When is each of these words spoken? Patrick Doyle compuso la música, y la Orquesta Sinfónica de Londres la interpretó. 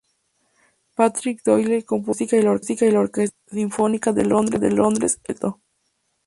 Patrick 0.95 1.43
Doyle 1.43 1.85
compuso 1.85 2.23
la 2.35 2.53
música, 2.53 2.87
y 2.87 2.89
la 2.91 3.01
Orquesta 3.01 3.37
Sinfónica 3.51 4.11
de 4.11 4.25
Londres 4.25 4.59
la 4.73 4.87
interpretó. 4.97 5.61